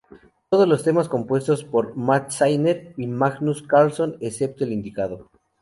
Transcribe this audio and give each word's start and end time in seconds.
Todos 0.49 0.67
los 0.67 0.83
temas 0.83 1.07
compuestos 1.07 1.63
por 1.63 1.95
Mat 1.95 2.31
Sinner 2.31 2.95
y 2.97 3.05
Magnus 3.05 3.61
Karlsson 3.61 4.17
excepto 4.19 4.63
el 4.63 4.73
indicado 4.73 5.29